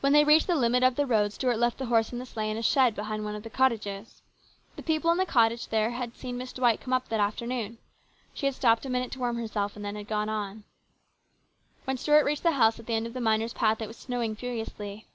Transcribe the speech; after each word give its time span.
When 0.00 0.14
they 0.14 0.24
reached 0.24 0.46
the 0.46 0.54
limit 0.54 0.82
of 0.82 0.94
the 0.96 1.04
road 1.04 1.30
Stuart 1.30 1.58
left 1.58 1.76
the 1.76 1.84
horse 1.84 2.10
and 2.10 2.26
sleigh 2.26 2.50
in 2.50 2.56
a 2.56 2.62
shed 2.62 2.94
behind 2.94 3.22
one 3.22 3.34
of 3.34 3.42
the 3.42 3.50
cottages. 3.50 4.22
The 4.76 4.82
people 4.82 5.10
in 5.10 5.18
the 5.18 5.26
cottage 5.26 5.68
there 5.68 5.90
had 5.90 6.16
seen 6.16 6.38
Miss 6.38 6.54
Dvvight 6.54 6.80
come 6.80 6.94
up 6.94 7.10
that 7.10 7.20
afternoon. 7.20 7.76
She 8.32 8.46
had 8.46 8.54
stopped 8.54 8.86
a 8.86 8.88
minute 8.88 9.10
to 9.12 9.18
warm 9.18 9.36
herself 9.36 9.76
and 9.76 9.84
then 9.84 10.02
gone 10.04 10.30
on. 10.30 10.64
When 11.84 11.98
Stuart 11.98 12.24
reached 12.24 12.44
the 12.44 12.52
house 12.52 12.78
at 12.80 12.86
the 12.86 12.94
end 12.94 13.06
of 13.06 13.12
the 13.12 13.20
miners' 13.20 13.52
path 13.52 13.82
it 13.82 13.88
was 13.88 13.98
snowing 13.98 14.36
furiously. 14.36 15.06